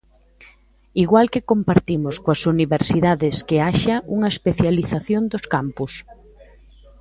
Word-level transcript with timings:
Igual 1.03 1.27
que 1.33 1.47
compartimos 1.51 2.15
coas 2.23 2.41
universidades 2.55 3.35
que 3.47 3.57
haxa 3.67 3.95
unha 4.15 4.31
especialización 4.35 5.23
dos 5.31 5.43
campus. 5.53 5.93